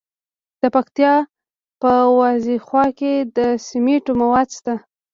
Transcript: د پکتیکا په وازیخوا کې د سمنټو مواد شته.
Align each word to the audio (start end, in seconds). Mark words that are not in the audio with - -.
د 0.61 0.63
پکتیکا 0.75 1.15
په 1.81 1.91
وازیخوا 2.19 2.85
کې 2.99 3.13
د 3.37 3.39
سمنټو 3.67 4.11
مواد 4.21 4.47
شته. 4.57 4.73